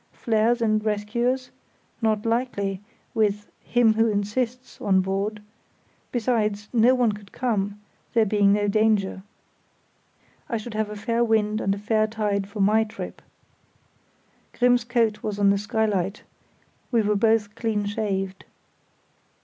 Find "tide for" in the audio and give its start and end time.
12.07-12.61